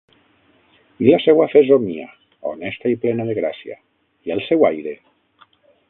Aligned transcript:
I 1.03 1.07
la 1.09 1.19
seua 1.25 1.45
fesomia? 1.51 2.07
Honesta 2.53 2.95
i 2.95 2.99
plena 3.05 3.29
de 3.29 3.39
gràcia. 3.41 3.79
I 4.29 4.35
el 4.39 4.45
seu 4.51 4.71
aire? 4.73 4.97